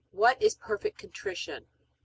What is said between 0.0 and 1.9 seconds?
What is perfect contrition? A.